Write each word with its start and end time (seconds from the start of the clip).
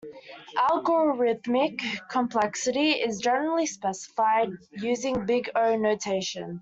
Algorithmic 0.57 1.79
complexity 2.09 2.93
is 2.93 3.19
generally 3.19 3.67
specified 3.67 4.49
using 4.71 5.27
Big 5.27 5.51
O 5.55 5.75
Notation. 5.77 6.59